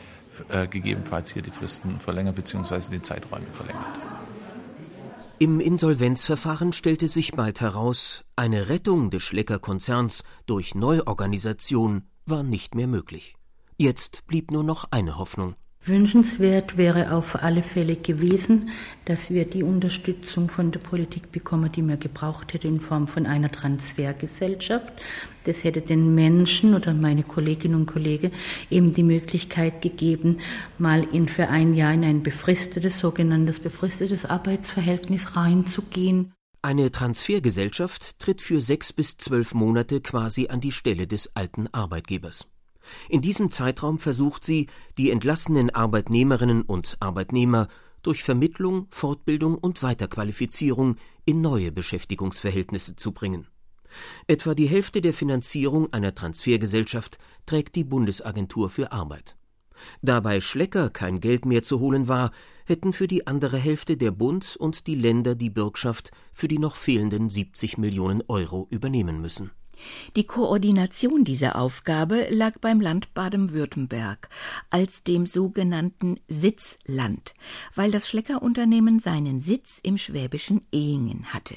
äh, 0.49 0.65
gegebenenfalls 0.65 1.31
hier 1.33 1.43
die 1.43 1.51
Fristen 1.51 1.99
verlängert 1.99 2.35
bzw. 2.35 2.79
die 2.91 3.01
Zeiträume 3.03 3.45
verlängert. 3.51 4.18
Im 5.41 5.61
Insolvenzverfahren 5.61 6.73
stellte 6.73 7.07
sich 7.07 7.31
bald 7.31 7.61
heraus, 7.61 8.25
eine 8.35 8.67
Rettung 8.67 9.09
des 9.09 9.23
Schlecker-Konzerns 9.23 10.25
durch 10.45 10.75
Neuorganisation 10.75 12.09
war 12.25 12.43
nicht 12.43 12.75
mehr 12.75 12.87
möglich. 12.87 13.35
Jetzt 13.77 14.27
blieb 14.27 14.51
nur 14.51 14.65
noch 14.65 14.91
eine 14.91 15.17
Hoffnung. 15.17 15.55
Wünschenswert 15.85 16.77
wäre 16.77 17.13
auf 17.13 17.41
alle 17.41 17.63
Fälle 17.63 17.95
gewesen, 17.95 18.69
dass 19.05 19.31
wir 19.31 19.45
die 19.45 19.63
Unterstützung 19.63 20.49
von 20.49 20.71
der 20.71 20.79
Politik 20.79 21.31
bekommen, 21.31 21.71
die 21.71 21.81
wir 21.81 21.97
gebraucht 21.97 22.53
hätte 22.53 22.67
in 22.67 22.79
Form 22.79 23.07
von 23.07 23.25
einer 23.25 23.51
Transfergesellschaft. 23.51 24.91
Das 25.45 25.63
hätte 25.63 25.81
den 25.81 26.13
Menschen 26.13 26.75
oder 26.75 26.93
meine 26.93 27.23
Kolleginnen 27.23 27.75
und 27.75 27.85
Kollegen 27.85 28.31
eben 28.69 28.93
die 28.93 29.03
Möglichkeit 29.03 29.81
gegeben, 29.81 30.39
mal 30.77 31.07
in 31.11 31.27
für 31.27 31.47
ein 31.47 31.73
Jahr 31.73 31.93
in 31.93 32.03
ein 32.03 32.23
befristetes, 32.23 32.99
sogenanntes 32.99 33.59
befristetes 33.59 34.25
Arbeitsverhältnis 34.25 35.35
reinzugehen. 35.35 36.33
Eine 36.61 36.91
Transfergesellschaft 36.91 38.19
tritt 38.19 38.41
für 38.41 38.59
sechs 38.59 38.91
bis 38.91 39.15
zwölf 39.15 39.53
Monate 39.53 40.01
quasi 40.01 40.49
an 40.49 40.59
die 40.59 40.73
Stelle 40.73 41.07
des 41.07 41.33
alten 41.35 41.67
Arbeitgebers. 41.71 42.47
In 43.09 43.21
diesem 43.21 43.51
Zeitraum 43.51 43.99
versucht 43.99 44.43
sie, 44.43 44.67
die 44.97 45.11
entlassenen 45.11 45.69
Arbeitnehmerinnen 45.69 46.61
und 46.61 46.97
Arbeitnehmer 46.99 47.67
durch 48.01 48.23
Vermittlung, 48.23 48.87
Fortbildung 48.89 49.57
und 49.57 49.83
Weiterqualifizierung 49.83 50.95
in 51.25 51.41
neue 51.41 51.71
Beschäftigungsverhältnisse 51.71 52.95
zu 52.95 53.11
bringen. 53.11 53.47
Etwa 54.27 54.53
die 54.53 54.67
Hälfte 54.67 55.01
der 55.01 55.13
Finanzierung 55.13 55.91
einer 55.91 56.13
Transfergesellschaft 56.13 57.17
trägt 57.45 57.75
die 57.75 57.83
Bundesagentur 57.83 58.69
für 58.69 58.91
Arbeit. 58.91 59.35
Da 60.01 60.19
bei 60.19 60.41
Schlecker 60.41 60.89
kein 60.89 61.19
Geld 61.19 61.45
mehr 61.45 61.63
zu 61.63 61.79
holen 61.79 62.07
war, 62.07 62.31
hätten 62.65 62.93
für 62.93 63.07
die 63.07 63.27
andere 63.27 63.57
Hälfte 63.57 63.97
der 63.97 64.11
Bund 64.11 64.55
und 64.57 64.87
die 64.87 64.95
Länder 64.95 65.35
die 65.35 65.49
Bürgschaft 65.49 66.11
für 66.33 66.47
die 66.47 66.59
noch 66.59 66.75
fehlenden 66.75 67.29
70 67.29 67.77
Millionen 67.77 68.21
Euro 68.27 68.67
übernehmen 68.69 69.21
müssen. 69.21 69.51
Die 70.15 70.25
Koordination 70.25 71.23
dieser 71.23 71.55
Aufgabe 71.55 72.27
lag 72.29 72.59
beim 72.59 72.81
Land 72.81 73.13
Baden-Württemberg 73.13 74.29
als 74.69 75.03
dem 75.03 75.25
sogenannten 75.25 76.19
Sitzland, 76.27 77.33
weil 77.75 77.91
das 77.91 78.07
Schlecker-Unternehmen 78.09 78.99
seinen 78.99 79.39
Sitz 79.39 79.79
im 79.81 79.97
schwäbischen 79.97 80.61
Ehingen 80.71 81.33
hatte. 81.33 81.55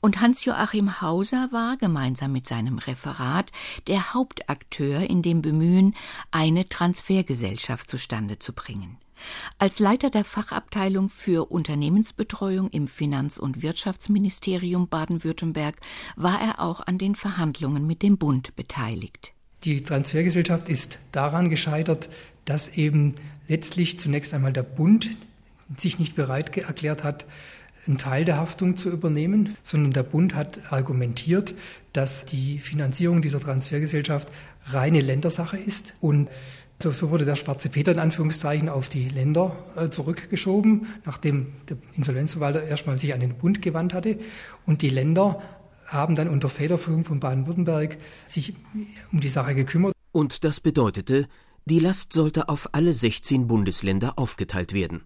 Und 0.00 0.20
Hans-Joachim 0.20 1.00
Hauser 1.00 1.48
war 1.50 1.76
gemeinsam 1.76 2.32
mit 2.32 2.46
seinem 2.46 2.78
Referat 2.78 3.50
der 3.86 4.14
Hauptakteur 4.14 5.00
in 5.00 5.22
dem 5.22 5.42
Bemühen, 5.42 5.94
eine 6.30 6.68
Transfergesellschaft 6.68 7.90
zustande 7.90 8.38
zu 8.38 8.52
bringen. 8.52 8.98
Als 9.58 9.78
Leiter 9.78 10.10
der 10.10 10.24
Fachabteilung 10.24 11.08
für 11.08 11.50
Unternehmensbetreuung 11.50 12.68
im 12.68 12.86
Finanz- 12.86 13.38
und 13.38 13.62
Wirtschaftsministerium 13.62 14.88
Baden-Württemberg 14.88 15.76
war 16.16 16.40
er 16.40 16.60
auch 16.60 16.80
an 16.86 16.98
den 16.98 17.14
Verhandlungen 17.14 17.86
mit 17.86 18.02
dem 18.02 18.18
Bund 18.18 18.54
beteiligt. 18.56 19.32
Die 19.64 19.82
Transfergesellschaft 19.82 20.68
ist 20.68 20.98
daran 21.12 21.50
gescheitert, 21.50 22.08
dass 22.44 22.76
eben 22.76 23.16
letztlich 23.48 23.98
zunächst 23.98 24.32
einmal 24.34 24.52
der 24.52 24.62
Bund 24.62 25.10
sich 25.76 25.98
nicht 25.98 26.14
bereit 26.14 26.56
erklärt 26.56 27.04
hat, 27.04 27.26
einen 27.86 27.98
Teil 27.98 28.24
der 28.24 28.36
Haftung 28.36 28.76
zu 28.76 28.90
übernehmen, 28.90 29.56
sondern 29.62 29.92
der 29.92 30.02
Bund 30.02 30.34
hat 30.34 30.72
argumentiert, 30.72 31.54
dass 31.92 32.24
die 32.26 32.58
Finanzierung 32.58 33.22
dieser 33.22 33.40
Transfergesellschaft 33.40 34.28
reine 34.66 35.00
Ländersache 35.00 35.56
ist 35.56 35.94
und 36.00 36.28
so 36.80 37.10
wurde 37.10 37.24
der 37.24 37.36
schwarze 37.36 37.68
Peter 37.68 37.92
in 37.92 37.98
Anführungszeichen 37.98 38.68
auf 38.68 38.88
die 38.88 39.08
Länder 39.08 39.56
äh, 39.76 39.88
zurückgeschoben, 39.88 40.86
nachdem 41.04 41.48
der 41.68 41.76
Insolvenzverwalter 41.96 42.62
erstmal 42.62 42.98
sich 42.98 43.14
an 43.14 43.20
den 43.20 43.36
Bund 43.36 43.62
gewandt 43.62 43.94
hatte. 43.94 44.18
Und 44.64 44.82
die 44.82 44.90
Länder 44.90 45.42
haben 45.86 46.14
dann 46.14 46.28
unter 46.28 46.48
Federführung 46.48 47.04
von 47.04 47.18
Baden-Württemberg 47.18 47.98
sich 48.26 48.54
um 49.12 49.20
die 49.20 49.28
Sache 49.28 49.54
gekümmert. 49.54 49.92
Und 50.12 50.44
das 50.44 50.60
bedeutete, 50.60 51.26
die 51.64 51.80
Last 51.80 52.12
sollte 52.12 52.48
auf 52.48 52.68
alle 52.72 52.94
16 52.94 53.46
Bundesländer 53.46 54.18
aufgeteilt 54.18 54.72
werden. 54.72 55.02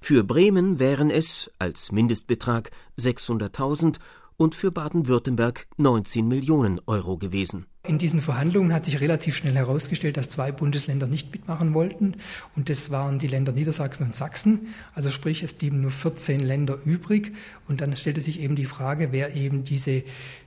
Für 0.00 0.24
Bremen 0.24 0.78
wären 0.78 1.10
es 1.10 1.50
als 1.58 1.92
Mindestbetrag 1.92 2.70
600.000 2.98 3.98
und 4.36 4.54
für 4.54 4.70
Baden-Württemberg 4.70 5.66
19 5.76 6.26
Millionen 6.26 6.80
Euro 6.86 7.16
gewesen. 7.16 7.66
In 7.86 7.98
diesen 7.98 8.20
Verhandlungen 8.20 8.72
hat 8.72 8.86
sich 8.86 9.00
relativ 9.02 9.36
schnell 9.36 9.54
herausgestellt, 9.56 10.16
dass 10.16 10.30
zwei 10.30 10.52
Bundesländer 10.52 11.06
nicht 11.06 11.30
mitmachen 11.32 11.74
wollten. 11.74 12.16
Und 12.56 12.70
das 12.70 12.90
waren 12.90 13.18
die 13.18 13.26
Länder 13.26 13.52
Niedersachsen 13.52 14.06
und 14.06 14.14
Sachsen. 14.14 14.68
Also 14.94 15.10
sprich, 15.10 15.42
es 15.42 15.52
blieben 15.52 15.82
nur 15.82 15.90
14 15.90 16.40
Länder 16.40 16.78
übrig. 16.86 17.32
Und 17.68 17.82
dann 17.82 17.94
stellte 17.96 18.22
sich 18.22 18.40
eben 18.40 18.56
die 18.56 18.64
Frage, 18.64 19.12
wer 19.12 19.34
eben 19.36 19.64
diese, 19.64 20.02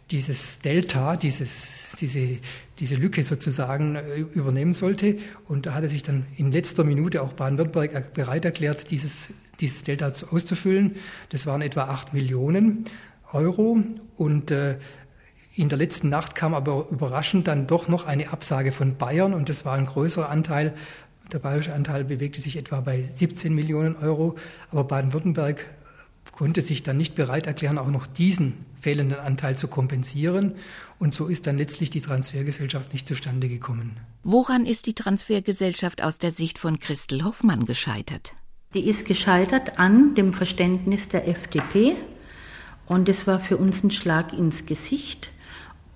dieses 0.10 0.60
Delta, 0.60 1.15
dieses, 1.15 1.91
diese, 2.00 2.39
diese 2.79 2.96
Lücke 2.96 3.22
sozusagen 3.22 3.98
äh, 3.98 4.17
übernehmen 4.17 4.74
sollte. 4.74 5.17
Und 5.46 5.67
da 5.67 5.75
hatte 5.75 5.89
sich 5.89 6.01
dann 6.01 6.25
in 6.38 6.51
letzter 6.51 6.84
Minute 6.84 7.22
auch 7.22 7.34
Baden-Württemberg 7.34 8.15
bereit 8.15 8.46
erklärt, 8.46 8.89
dieses, 8.89 9.27
dieses 9.60 9.84
Delta 9.84 10.12
auszufüllen. 10.32 10.96
Das 11.29 11.46
waren 11.46 11.62
etwa 11.62 11.84
8 11.84 12.15
Millionen. 12.15 12.86
Euro 13.34 13.77
und 14.15 14.51
äh, 14.51 14.77
in 15.55 15.69
der 15.69 15.77
letzten 15.77 16.10
Nacht 16.10 16.36
kam 16.36 16.53
aber 16.53 16.88
überraschend 16.91 17.48
dann 17.48 17.65
doch 17.67 17.88
noch 17.88 18.05
eine 18.05 18.31
Absage 18.31 18.72
von 18.72 18.98
Bayern 18.98 19.34
und 19.34 19.50
das 19.50 19.65
war 19.65 19.74
ein 19.74 19.88
größerer 19.88 20.29
Anteil. 20.29 20.74
Der 21.31 21.39
bayerische 21.39 21.74
Anteil 21.74 22.03
bewegte 22.03 22.39
sich 22.39 22.57
etwa 22.57 22.79
bei 22.79 23.01
17 23.10 23.53
Millionen 23.53 23.96
Euro, 23.96 24.36
aber 24.72 24.84
Baden-Württemberg 24.84 25.65
konnte 26.31 26.62
sich 26.62 26.84
dann 26.84 26.98
nicht 26.98 27.15
bereit 27.15 27.48
erklären, 27.48 27.79
auch 27.79 27.88
noch 27.88 28.05
diesen 28.05 28.53
fehlenden 28.79 29.19
Anteil 29.19 29.57
zu 29.57 29.67
kompensieren. 29.67 30.53
Und 31.00 31.15
so 31.15 31.25
ist 31.25 31.48
dann 31.48 31.57
letztlich 31.57 31.89
die 31.89 32.01
Transfergesellschaft 32.01 32.93
nicht 32.93 33.07
zustande 33.07 33.50
gekommen. 33.50 33.98
Woran 34.24 34.65
ist 34.65 34.86
die 34.86 34.93
Transfergesellschaft 34.93 36.03
aus 36.03 36.19
der 36.19 36.31
Sicht 36.31 36.60
von 36.60 36.79
Christel 36.79 37.24
Hoffmann 37.24 37.65
gescheitert? 37.65 38.36
Die 38.74 38.88
ist 38.88 39.05
gescheitert 39.05 39.79
an 39.79 40.13
dem 40.13 40.34
Verständnis 40.34 41.07
der 41.10 41.27
FDP. 41.27 41.96
Und 42.88 43.10
das 43.10 43.27
war 43.27 43.39
für 43.39 43.58
uns 43.58 43.84
ein 43.84 43.91
Schlag 43.91 44.34
ins 44.34 44.65
Gesicht 44.65 45.32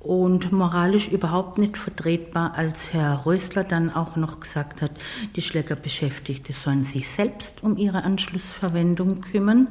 und 0.01 0.51
moralisch 0.51 1.07
überhaupt 1.09 1.57
nicht 1.57 1.77
vertretbar, 1.77 2.53
als 2.55 2.91
Herr 2.91 3.25
Rösler 3.25 3.63
dann 3.63 3.91
auch 3.93 4.15
noch 4.15 4.39
gesagt 4.39 4.81
hat, 4.81 4.91
die 5.35 5.41
Schlägerbeschäftigte 5.41 6.53
sollen 6.53 6.83
sich 6.83 7.07
selbst 7.07 7.63
um 7.63 7.77
ihre 7.77 8.03
Anschlussverwendung 8.03 9.21
kümmern. 9.21 9.67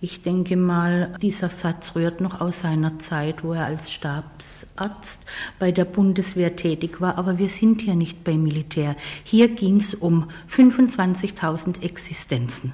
Ich 0.00 0.22
denke 0.22 0.56
mal, 0.56 1.14
dieser 1.22 1.48
Satz 1.48 1.94
rührt 1.94 2.20
noch 2.20 2.40
aus 2.40 2.62
seiner 2.62 2.98
Zeit, 2.98 3.44
wo 3.44 3.52
er 3.52 3.66
als 3.66 3.92
Stabsarzt 3.92 5.20
bei 5.60 5.70
der 5.70 5.84
Bundeswehr 5.84 6.56
tätig 6.56 7.00
war. 7.00 7.18
Aber 7.18 7.38
wir 7.38 7.48
sind 7.48 7.82
hier 7.82 7.94
nicht 7.94 8.24
beim 8.24 8.42
Militär. 8.42 8.96
Hier 9.22 9.48
ging 9.48 9.76
es 9.76 9.94
um 9.94 10.28
25.000 10.50 11.82
Existenzen. 11.82 12.72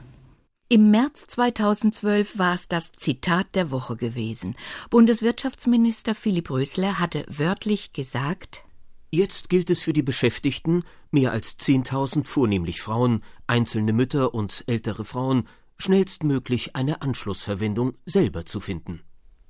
Im 0.71 0.91
März 0.91 1.27
2012 1.29 2.39
war 2.39 2.53
es 2.53 2.69
das 2.69 2.93
Zitat 2.93 3.55
der 3.55 3.71
Woche 3.71 3.97
gewesen. 3.97 4.55
Bundeswirtschaftsminister 4.91 6.15
Philipp 6.15 6.51
Rösler 6.51 6.99
hatte 6.99 7.25
wörtlich 7.27 7.95
gesagt, 7.95 8.65
Jetzt 9.11 9.49
gilt 9.49 9.71
es 9.71 9.81
für 9.81 9.95
die 9.95 10.03
Beschäftigten, 10.03 10.85
mehr 11.11 11.33
als 11.33 11.59
10.000 11.59 12.27
vornehmlich 12.27 12.83
Frauen, 12.83 13.25
einzelne 13.47 13.95
Mütter 13.95 14.35
und 14.35 14.65
ältere 14.67 15.07
Frauen, 15.07 15.49
schnellstmöglich 15.79 16.77
eine 16.77 17.01
Anschlussverwendung 17.01 17.95
selber 18.05 18.45
zu 18.45 18.61
finden. 18.61 19.01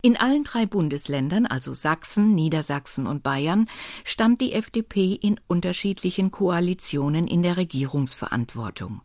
In 0.00 0.16
allen 0.16 0.44
drei 0.44 0.64
Bundesländern, 0.64 1.44
also 1.46 1.74
Sachsen, 1.74 2.36
Niedersachsen 2.36 3.08
und 3.08 3.24
Bayern, 3.24 3.68
stand 4.04 4.40
die 4.40 4.52
FDP 4.52 5.14
in 5.14 5.40
unterschiedlichen 5.48 6.30
Koalitionen 6.30 7.26
in 7.26 7.42
der 7.42 7.56
Regierungsverantwortung. 7.56 9.00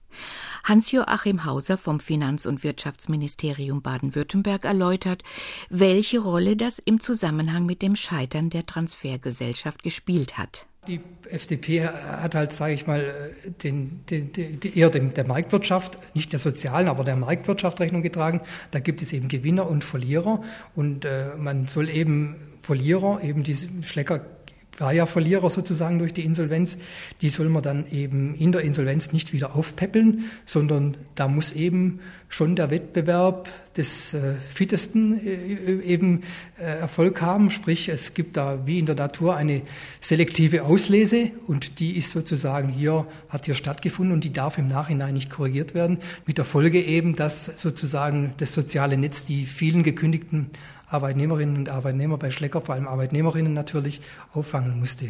Hans-Joachim 0.64 1.46
Hauser 1.46 1.78
vom 1.78 2.00
Finanz- 2.00 2.46
und 2.46 2.64
Wirtschaftsministerium 2.64 3.82
Baden-Württemberg 3.82 4.66
erläutert, 4.66 5.24
welche 5.70 6.20
Rolle 6.20 6.56
das 6.56 6.80
im 6.80 7.00
Zusammenhang 7.00 7.66
mit 7.66 7.82
dem 7.82 7.96
Scheitern 7.96 8.50
der 8.50 8.66
Transfergesellschaft 8.66 9.84
gespielt 9.84 10.38
hat. 10.38 10.66
Die 10.88 11.00
FDP 11.30 11.86
hat 11.88 12.36
halt, 12.36 12.52
sage 12.52 12.74
ich 12.74 12.88
mal, 12.88 13.32
den, 13.64 14.02
den, 14.10 14.34
den, 14.34 14.60
eher 14.76 14.90
dem, 14.90 15.14
der 15.14 15.26
Marktwirtschaft, 15.26 15.98
nicht 16.14 16.34
der 16.34 16.40
sozialen, 16.40 16.90
aber 16.90 17.06
der 17.06 17.16
Marktwirtschaft 17.16 17.80
Rechnung 17.80 18.02
getragen. 18.02 18.42
Da 18.72 18.80
gibt 18.80 19.02
es 19.02 19.14
eben 19.14 19.30
Gewinner 19.30 19.70
und 19.70 19.84
Verlierer 19.84 20.42
und 20.76 21.06
äh, 21.06 21.36
man 21.38 21.68
soll 21.68 21.90
eben 21.90 22.36
Verlierer, 22.62 23.22
eben 23.24 23.44
diese 23.44 23.68
Schlecker 23.84 24.26
war 24.78 24.94
ja 24.94 25.06
Verlierer 25.06 25.50
sozusagen 25.50 26.00
durch 26.00 26.14
die 26.14 26.24
Insolvenz, 26.24 26.78
die 27.22 27.30
soll 27.30 27.50
man 27.50 27.64
dann 27.64 27.86
eben 27.92 28.36
in 28.36 28.52
der 28.52 28.62
Insolvenz 28.62 29.14
nicht 29.14 29.34
wieder 29.34 29.56
aufpäppeln, 29.56 30.26
sondern 30.46 30.98
da 31.16 31.28
muss 31.28 31.52
eben 31.52 32.00
schon 32.30 32.56
der 32.56 32.72
Wettbewerb 32.72 33.48
des 33.78 34.14
äh, 34.14 34.34
Fittesten 34.54 35.20
äh, 35.26 35.82
eben 35.84 36.22
äh, 36.60 36.64
Erfolg 36.64 37.22
haben. 37.22 37.52
Sprich, 37.52 37.90
es 37.90 38.16
gibt 38.16 38.38
da 38.38 38.66
wie 38.66 38.80
in 38.80 38.88
der 38.88 38.96
Natur 38.96 39.36
eine 39.36 39.62
selektive 40.02 40.64
Auslese 40.64 41.32
und 41.46 41.80
die 41.80 41.96
ist 41.96 42.12
sozusagen 42.12 42.70
hier, 42.70 43.06
hat 43.30 43.46
hier 43.46 43.56
stattgefunden 43.56 44.14
und 44.14 44.24
die 44.24 44.34
darf 44.34 44.58
im 44.58 44.68
Nachhinein 44.68 45.14
nicht 45.14 45.30
korrigiert 45.30 45.76
werden. 45.76 46.00
Mit 46.26 46.40
der 46.40 46.46
Folge 46.46 46.82
eben, 46.82 47.16
dass 47.16 47.46
sozusagen 47.46 48.34
das 48.38 48.54
soziale 48.54 48.98
Netz 48.98 49.24
die 49.24 49.46
vielen 49.46 49.84
gekündigten 49.84 50.50
Arbeitnehmerinnen 50.94 51.58
und 51.58 51.70
Arbeitnehmer 51.70 52.18
bei 52.18 52.30
Schlecker, 52.30 52.62
vor 52.62 52.76
allem 52.76 52.88
Arbeitnehmerinnen 52.88 53.54
natürlich, 53.54 54.02
auffangen 54.34 54.80
musste. 54.80 55.10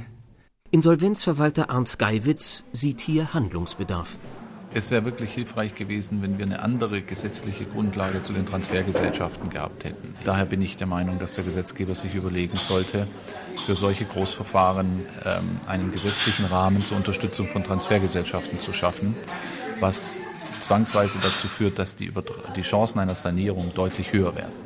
Insolvenzverwalter 0.72 1.70
Arndt 1.70 2.00
Geiwitz 2.00 2.64
sieht 2.72 3.02
hier 3.02 3.34
Handlungsbedarf. 3.34 4.18
Es 4.76 4.90
wäre 4.90 5.06
wirklich 5.06 5.32
hilfreich 5.32 5.76
gewesen, 5.76 6.24
wenn 6.24 6.40
wir 6.40 6.46
eine 6.46 6.64
andere 6.64 7.04
gesetzliche 7.04 7.66
Grundlage 7.66 8.24
zu 8.24 8.34
den 8.34 8.48
Transfergesellschaften 8.48 9.52
gehabt 9.52 9.84
hätten. 9.84 10.16
Daher 10.24 10.46
bin 10.46 10.64
ich 10.64 10.76
der 10.76 10.88
Meinung, 10.88 11.20
dass 11.20 11.36
der 11.36 11.44
Gesetzgeber 11.44 11.94
sich 11.94 12.16
überlegen 12.16 12.58
sollte, 12.58 13.08
für 13.68 13.76
solche 13.76 14.06
Großverfahren 14.06 15.06
ähm, 15.26 15.60
einen 15.68 15.92
gesetzlichen 15.92 16.46
Rahmen 16.46 16.84
zur 16.84 16.98
Unterstützung 16.98 17.48
von 17.48 17.64
Transfergesellschaften 17.64 18.60
zu 18.60 18.74
schaffen, 18.74 19.16
was 19.80 20.20
zwangsweise 20.60 21.20
dazu 21.22 21.48
führt, 21.48 21.78
dass 21.78 21.96
die, 21.96 22.12
die 22.56 22.62
Chancen 22.62 22.98
einer 22.98 23.16
Sanierung 23.16 23.74
deutlich 23.76 24.12
höher 24.12 24.36
werden. 24.36 24.63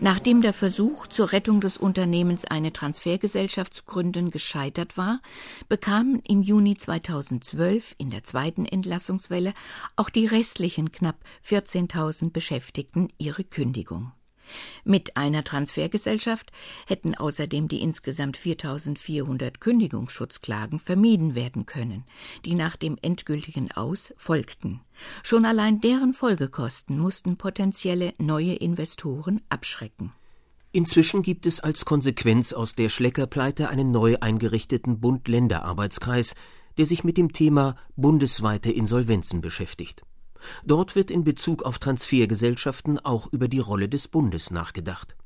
Nachdem 0.00 0.42
der 0.42 0.52
Versuch 0.52 1.06
zur 1.06 1.32
Rettung 1.32 1.60
des 1.60 1.78
Unternehmens 1.78 2.44
eine 2.44 2.72
Transfergesellschaft 2.72 3.72
zu 3.72 3.84
gründen 3.84 4.30
gescheitert 4.30 4.98
war, 4.98 5.20
bekamen 5.68 6.20
im 6.26 6.42
Juni 6.42 6.76
2012 6.76 7.94
in 7.98 8.10
der 8.10 8.24
zweiten 8.24 8.66
Entlassungswelle 8.66 9.54
auch 9.96 10.10
die 10.10 10.26
restlichen 10.26 10.92
knapp 10.92 11.16
14.000 11.46 12.32
Beschäftigten 12.32 13.08
ihre 13.18 13.44
Kündigung. 13.44 14.12
Mit 14.84 15.16
einer 15.16 15.44
Transfergesellschaft 15.44 16.52
hätten 16.86 17.14
außerdem 17.14 17.68
die 17.68 17.82
insgesamt 17.82 18.36
4400 18.36 19.60
Kündigungsschutzklagen 19.60 20.78
vermieden 20.78 21.34
werden 21.34 21.66
können, 21.66 22.04
die 22.44 22.54
nach 22.54 22.76
dem 22.76 22.98
endgültigen 23.02 23.72
Aus 23.72 24.12
folgten. 24.16 24.80
Schon 25.22 25.44
allein 25.44 25.80
deren 25.80 26.14
Folgekosten 26.14 26.98
mussten 26.98 27.36
potenzielle 27.36 28.14
neue 28.18 28.54
Investoren 28.54 29.40
abschrecken. 29.48 30.12
Inzwischen 30.72 31.22
gibt 31.22 31.46
es 31.46 31.60
als 31.60 31.84
Konsequenz 31.84 32.52
aus 32.52 32.74
der 32.74 32.88
Schleckerpleite 32.88 33.68
einen 33.68 33.92
neu 33.92 34.16
eingerichteten 34.20 34.98
Bund-Länder-Arbeitskreis, 34.98 36.34
der 36.78 36.86
sich 36.86 37.04
mit 37.04 37.16
dem 37.16 37.32
Thema 37.32 37.76
bundesweite 37.94 38.72
Insolvenzen 38.72 39.40
beschäftigt. 39.40 40.04
Dort 40.64 40.96
wird 40.96 41.10
in 41.10 41.24
Bezug 41.24 41.62
auf 41.62 41.78
Transfergesellschaften 41.78 42.98
auch 42.98 43.32
über 43.32 43.48
die 43.48 43.58
Rolle 43.58 43.88
des 43.88 44.08
Bundes 44.08 44.50
nachgedacht. 44.50 45.16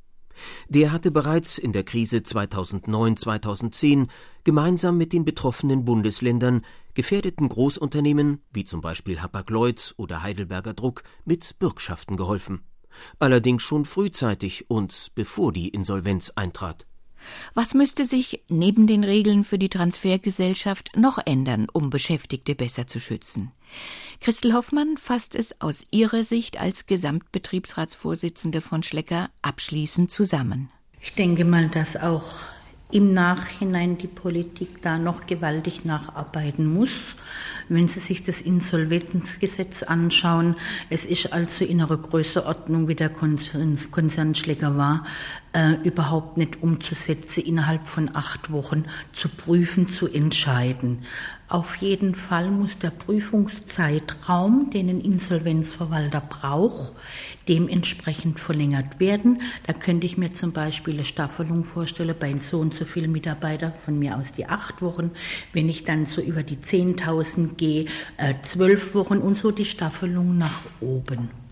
Der 0.68 0.92
hatte 0.92 1.10
bereits 1.10 1.58
in 1.58 1.72
der 1.72 1.84
Krise 1.84 2.18
2009-2010 2.18 4.08
gemeinsam 4.44 4.96
mit 4.96 5.12
den 5.12 5.24
betroffenen 5.24 5.84
Bundesländern 5.84 6.64
gefährdeten 6.94 7.48
Großunternehmen 7.48 8.42
wie 8.52 8.64
zum 8.64 8.80
Beispiel 8.80 9.20
Hapag-Lloyd 9.20 9.94
oder 9.96 10.22
Heidelberger 10.22 10.74
Druck 10.74 11.02
mit 11.24 11.58
Bürgschaften 11.58 12.16
geholfen. 12.16 12.62
Allerdings 13.18 13.62
schon 13.62 13.84
frühzeitig 13.84 14.70
und 14.70 15.12
bevor 15.14 15.52
die 15.52 15.68
Insolvenz 15.68 16.32
eintrat. 16.34 16.87
Was 17.54 17.74
müsste 17.74 18.04
sich 18.04 18.42
neben 18.48 18.86
den 18.86 19.04
Regeln 19.04 19.44
für 19.44 19.58
die 19.58 19.68
Transfergesellschaft 19.68 20.96
noch 20.96 21.18
ändern, 21.24 21.66
um 21.72 21.90
Beschäftigte 21.90 22.54
besser 22.54 22.86
zu 22.86 23.00
schützen? 23.00 23.52
Christel 24.20 24.52
Hoffmann 24.54 24.96
fasst 24.96 25.34
es 25.34 25.60
aus 25.60 25.84
ihrer 25.90 26.24
Sicht 26.24 26.60
als 26.60 26.86
Gesamtbetriebsratsvorsitzende 26.86 28.60
von 28.60 28.82
Schlecker 28.82 29.30
abschließend 29.42 30.10
zusammen. 30.10 30.70
Ich 31.00 31.14
denke 31.14 31.44
mal, 31.44 31.68
dass 31.68 31.96
auch 31.96 32.42
im 32.90 33.12
Nachhinein 33.12 33.98
die 33.98 34.06
Politik 34.06 34.80
da 34.80 34.96
noch 34.96 35.26
gewaltig 35.26 35.84
nacharbeiten 35.84 36.66
muss. 36.66 37.16
Wenn 37.68 37.86
Sie 37.86 38.00
sich 38.00 38.24
das 38.24 38.40
Insolvenzgesetz 38.40 39.82
anschauen, 39.82 40.56
es 40.88 41.04
ist 41.04 41.32
also 41.32 41.66
in 41.66 41.82
einer 41.82 41.98
Größenordnung, 41.98 42.88
wie 42.88 42.94
der 42.94 43.10
Konzern 43.10 44.34
Schläger 44.34 44.78
war, 44.78 45.04
äh, 45.58 45.72
überhaupt 45.82 46.36
nicht 46.36 46.62
umzusetzen, 46.62 47.40
innerhalb 47.40 47.86
von 47.86 48.14
acht 48.14 48.52
Wochen 48.52 48.84
zu 49.12 49.28
prüfen, 49.28 49.88
zu 49.88 50.06
entscheiden. 50.06 51.00
Auf 51.48 51.76
jeden 51.76 52.14
Fall 52.14 52.50
muss 52.50 52.78
der 52.78 52.90
Prüfungszeitraum, 52.90 54.70
den 54.70 54.88
ein 54.88 55.00
Insolvenzverwalter 55.00 56.20
braucht, 56.20 56.92
dementsprechend 57.48 58.38
verlängert 58.38 59.00
werden. 59.00 59.40
Da 59.66 59.72
könnte 59.72 60.06
ich 60.06 60.18
mir 60.18 60.32
zum 60.34 60.52
Beispiel 60.52 60.94
eine 60.94 61.04
Staffelung 61.04 61.64
vorstellen 61.64 62.14
bei 62.20 62.38
so 62.40 62.60
und 62.60 62.74
so 62.74 62.84
vielen 62.84 63.10
Mitarbeitern, 63.10 63.72
von 63.84 63.98
mir 63.98 64.16
aus 64.16 64.32
die 64.32 64.46
acht 64.46 64.80
Wochen. 64.82 65.10
Wenn 65.52 65.68
ich 65.68 65.84
dann 65.84 66.06
so 66.06 66.20
über 66.20 66.42
die 66.42 66.58
10.000 66.58 67.56
gehe, 67.56 67.86
äh, 68.18 68.34
zwölf 68.42 68.94
Wochen 68.94 69.18
und 69.18 69.36
so 69.36 69.50
die 69.50 69.64
Staffelung 69.64 70.36
nach 70.38 70.60
oben. 70.80 71.47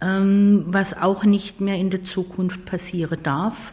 Ähm, 0.00 0.64
was 0.66 0.96
auch 0.96 1.24
nicht 1.24 1.60
mehr 1.60 1.76
in 1.76 1.90
der 1.90 2.04
Zukunft 2.04 2.66
passieren 2.66 3.18
darf, 3.22 3.72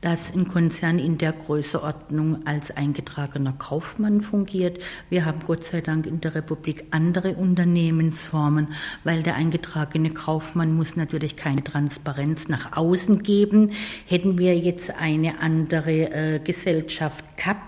dass 0.00 0.32
ein 0.32 0.48
Konzern 0.48 0.98
in 0.98 1.18
der 1.18 1.32
Größeordnung 1.32 2.46
als 2.46 2.70
eingetragener 2.70 3.52
Kaufmann 3.58 4.20
fungiert. 4.20 4.82
Wir 5.10 5.24
haben 5.24 5.40
Gott 5.44 5.64
sei 5.64 5.80
Dank 5.80 6.06
in 6.06 6.20
der 6.20 6.34
Republik 6.36 6.84
andere 6.92 7.34
Unternehmensformen, 7.34 8.68
weil 9.02 9.22
der 9.22 9.34
eingetragene 9.34 10.10
Kaufmann 10.10 10.74
muss 10.74 10.94
natürlich 10.94 11.36
keine 11.36 11.64
Transparenz 11.64 12.48
nach 12.48 12.76
außen 12.76 13.22
geben. 13.24 13.72
Hätten 14.06 14.38
wir 14.38 14.56
jetzt 14.56 14.94
eine 15.00 15.40
andere 15.40 16.12
äh, 16.12 16.38
Gesellschaft 16.38 17.24
gehabt, 17.36 17.67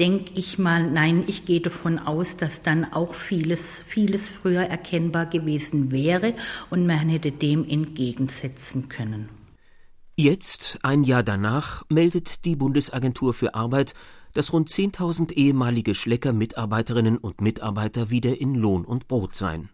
denke 0.00 0.32
ich 0.34 0.58
mal, 0.58 0.90
nein, 0.90 1.24
ich 1.26 1.44
gehe 1.44 1.60
davon 1.60 1.98
aus, 1.98 2.36
dass 2.36 2.62
dann 2.62 2.92
auch 2.92 3.14
vieles, 3.14 3.82
vieles 3.86 4.28
früher 4.28 4.62
erkennbar 4.62 5.26
gewesen 5.26 5.90
wäre 5.90 6.34
und 6.70 6.86
man 6.86 7.08
hätte 7.08 7.32
dem 7.32 7.68
entgegensetzen 7.68 8.88
können. 8.88 9.28
Jetzt, 10.16 10.78
ein 10.82 11.04
Jahr 11.04 11.22
danach, 11.22 11.84
meldet 11.88 12.44
die 12.44 12.56
Bundesagentur 12.56 13.34
für 13.34 13.54
Arbeit, 13.54 13.94
dass 14.34 14.52
rund 14.52 14.68
10.000 14.68 15.32
ehemalige 15.32 15.94
Schlecker-Mitarbeiterinnen 15.94 17.18
und 17.18 17.40
Mitarbeiter 17.40 18.10
wieder 18.10 18.40
in 18.40 18.54
Lohn 18.54 18.84
und 18.84 19.06
Brot 19.06 19.34
seien. 19.34 19.70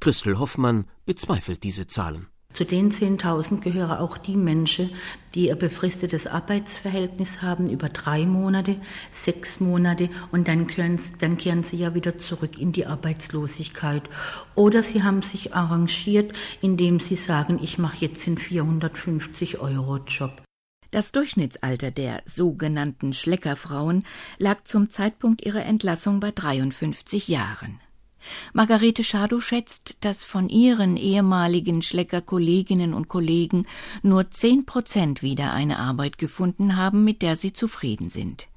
Christel 0.00 0.38
Hoffmann 0.38 0.84
bezweifelt 1.06 1.64
diese 1.64 1.86
Zahlen. 1.86 2.26
Zu 2.54 2.64
den 2.64 2.90
10.000 2.90 3.60
gehören 3.60 3.98
auch 3.98 4.18
die 4.18 4.36
Menschen, 4.36 4.90
die 5.34 5.50
ein 5.50 5.58
befristetes 5.58 6.26
Arbeitsverhältnis 6.26 7.40
haben 7.40 7.68
über 7.68 7.88
drei 7.88 8.26
Monate, 8.26 8.80
sechs 9.12 9.60
Monate 9.60 10.08
und 10.32 10.48
dann, 10.48 10.66
können, 10.66 11.00
dann 11.20 11.36
kehren 11.36 11.62
sie 11.62 11.76
ja 11.76 11.94
wieder 11.94 12.18
zurück 12.18 12.58
in 12.58 12.72
die 12.72 12.86
Arbeitslosigkeit. 12.86 14.02
Oder 14.54 14.82
sie 14.82 15.02
haben 15.02 15.22
sich 15.22 15.54
arrangiert, 15.54 16.32
indem 16.60 16.98
sie 16.98 17.16
sagen, 17.16 17.60
ich 17.62 17.78
mache 17.78 17.98
jetzt 17.98 18.26
den 18.26 18.38
450 18.38 19.60
Euro 19.60 19.98
Job. 19.98 20.42
Das 20.90 21.12
Durchschnittsalter 21.12 21.90
der 21.90 22.22
sogenannten 22.24 23.12
Schleckerfrauen 23.12 24.04
lag 24.38 24.64
zum 24.64 24.88
Zeitpunkt 24.88 25.44
ihrer 25.44 25.64
Entlassung 25.66 26.18
bei 26.18 26.30
53 26.32 27.28
Jahren. 27.28 27.78
Margarete 28.52 29.04
Schadow 29.04 29.40
schätzt, 29.40 29.98
dass 30.00 30.24
von 30.24 30.48
ihren 30.48 30.96
ehemaligen 30.96 31.82
Schlecker-Kolleginnen 31.82 32.94
und 32.94 33.08
Kollegen 33.08 33.66
nur 34.02 34.30
zehn 34.30 34.66
Prozent 34.66 35.22
wieder 35.22 35.52
eine 35.52 35.78
Arbeit 35.78 36.18
gefunden 36.18 36.76
haben, 36.76 37.04
mit 37.04 37.22
der 37.22 37.36
sie 37.36 37.52
zufrieden 37.52 38.10
sind. 38.10 38.48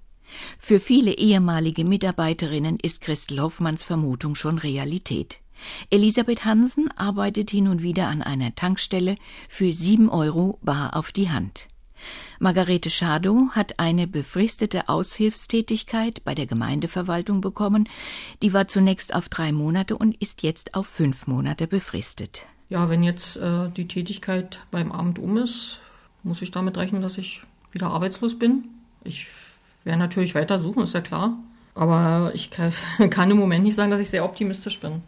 Für 0.58 0.80
viele 0.80 1.18
ehemalige 1.18 1.84
Mitarbeiterinnen 1.86 2.80
ist 2.82 3.02
Christel 3.02 3.42
Hoffmanns 3.42 3.84
Vermutung 3.84 4.36
schon 4.36 4.58
Realität. 4.58 5.40
Elisabeth 5.90 6.46
Hansen 6.46 6.90
arbeitet 6.98 7.52
hin 7.52 7.68
und 7.68 7.84
wieder 7.84 8.08
an 8.08 8.22
einer 8.22 8.56
Tankstelle 8.56 9.16
für 9.48 9.72
sieben 9.74 10.10
Euro 10.10 10.58
bar 10.62 10.96
auf 10.96 11.12
die 11.12 11.30
Hand. 11.30 11.68
Margarete 12.40 12.90
Schadow 12.90 13.50
hat 13.52 13.80
eine 13.80 14.08
befristete 14.08 14.90
Aushilfstätigkeit 14.90 16.24
bei 16.24 16.36
der 16.36 16.48
Gemeindeverwaltung 16.48 17.42
bekommen. 17.42 17.88
Die 18.42 18.54
war 18.54 18.68
zunächst 18.68 19.14
auf 19.14 19.30
drei 19.30 19.52
Monate 19.52 19.98
und 19.98 20.16
ist 20.22 20.44
jetzt 20.44 20.76
auf 20.76 20.88
fünf 20.88 21.28
Monate 21.28 21.68
befristet. 21.68 22.48
Ja, 22.70 22.90
wenn 22.90 23.04
jetzt 23.04 23.38
äh, 23.38 23.70
die 23.70 23.88
Tätigkeit 23.88 24.60
beim 24.72 24.92
Amt 24.92 25.20
um 25.20 25.38
ist, 25.38 25.80
muss 26.24 26.42
ich 26.42 26.52
damit 26.52 26.78
rechnen, 26.78 27.02
dass 27.02 27.18
ich 27.18 27.42
wieder 27.72 27.88
arbeitslos 27.88 28.38
bin. 28.38 28.66
Ich 29.04 29.28
werde 29.84 30.00
natürlich 30.00 30.36
weiter 30.36 30.60
suchen, 30.60 30.84
ist 30.84 30.94
ja 30.94 31.02
klar. 31.02 31.38
Aber 31.76 32.32
ich 32.34 32.50
kann, 32.50 32.74
kann 33.10 33.32
im 33.32 33.38
Moment 33.38 33.64
nicht 33.64 33.76
sagen, 33.76 33.92
dass 33.92 34.02
ich 34.02 34.10
sehr 34.10 34.26
optimistisch 34.26 34.80
bin. 34.80 35.02